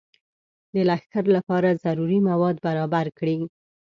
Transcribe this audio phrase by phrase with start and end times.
[0.73, 3.37] د لښکر لپاره ضروري مواد برابر کړي.